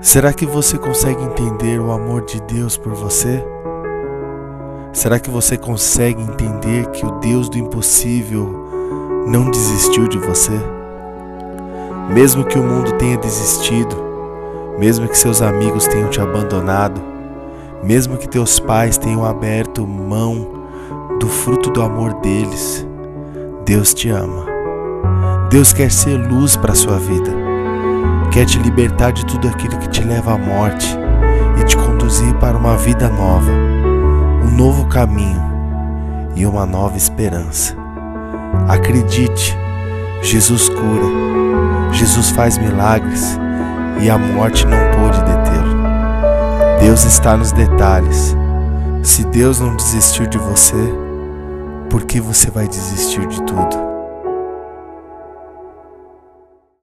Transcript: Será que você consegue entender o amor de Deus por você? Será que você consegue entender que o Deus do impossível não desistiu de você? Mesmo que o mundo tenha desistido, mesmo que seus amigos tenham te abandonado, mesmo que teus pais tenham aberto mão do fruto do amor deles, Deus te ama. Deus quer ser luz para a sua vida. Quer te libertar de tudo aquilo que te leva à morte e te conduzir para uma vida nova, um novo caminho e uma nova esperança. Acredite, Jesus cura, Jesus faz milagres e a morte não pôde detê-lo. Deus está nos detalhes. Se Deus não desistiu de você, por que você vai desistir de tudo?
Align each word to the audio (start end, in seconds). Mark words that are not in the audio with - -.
Será 0.00 0.32
que 0.32 0.44
você 0.44 0.78
consegue 0.78 1.22
entender 1.22 1.80
o 1.80 1.90
amor 1.90 2.24
de 2.24 2.40
Deus 2.42 2.76
por 2.76 2.92
você? 2.92 3.42
Será 4.92 5.18
que 5.18 5.30
você 5.30 5.56
consegue 5.56 6.22
entender 6.22 6.86
que 6.90 7.04
o 7.04 7.12
Deus 7.12 7.48
do 7.48 7.58
impossível 7.58 8.68
não 9.26 9.50
desistiu 9.50 10.06
de 10.06 10.18
você? 10.18 10.52
Mesmo 12.12 12.44
que 12.44 12.58
o 12.58 12.62
mundo 12.62 12.92
tenha 12.92 13.16
desistido, 13.16 13.96
mesmo 14.78 15.08
que 15.08 15.16
seus 15.16 15.40
amigos 15.40 15.86
tenham 15.86 16.10
te 16.10 16.20
abandonado, 16.20 17.00
mesmo 17.82 18.18
que 18.18 18.28
teus 18.28 18.60
pais 18.60 18.98
tenham 18.98 19.24
aberto 19.24 19.86
mão 19.86 20.64
do 21.18 21.28
fruto 21.28 21.70
do 21.70 21.82
amor 21.82 22.14
deles, 22.20 22.86
Deus 23.64 23.94
te 23.94 24.10
ama. 24.10 24.46
Deus 25.50 25.72
quer 25.72 25.90
ser 25.90 26.16
luz 26.16 26.54
para 26.54 26.72
a 26.72 26.76
sua 26.76 26.98
vida. 26.98 27.45
Quer 28.36 28.44
te 28.44 28.58
libertar 28.58 29.14
de 29.14 29.24
tudo 29.24 29.48
aquilo 29.48 29.78
que 29.78 29.88
te 29.88 30.04
leva 30.04 30.34
à 30.34 30.36
morte 30.36 30.94
e 31.58 31.64
te 31.64 31.74
conduzir 31.74 32.34
para 32.34 32.54
uma 32.54 32.76
vida 32.76 33.08
nova, 33.08 33.50
um 33.50 34.50
novo 34.50 34.86
caminho 34.88 35.42
e 36.34 36.44
uma 36.44 36.66
nova 36.66 36.98
esperança. 36.98 37.74
Acredite, 38.68 39.56
Jesus 40.20 40.68
cura, 40.68 41.90
Jesus 41.92 42.28
faz 42.28 42.58
milagres 42.58 43.38
e 44.02 44.10
a 44.10 44.18
morte 44.18 44.66
não 44.66 44.76
pôde 44.90 45.18
detê-lo. 45.20 46.78
Deus 46.78 47.04
está 47.04 47.38
nos 47.38 47.52
detalhes. 47.52 48.36
Se 49.02 49.24
Deus 49.24 49.60
não 49.60 49.74
desistiu 49.76 50.26
de 50.26 50.36
você, 50.36 50.92
por 51.88 52.04
que 52.04 52.20
você 52.20 52.50
vai 52.50 52.68
desistir 52.68 53.26
de 53.28 53.42
tudo? 53.44 53.65